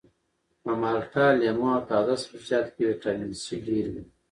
[0.63, 4.03] په مالټه لیمو او تازه سبزیجاتو کې ویټامین سي ډیر وي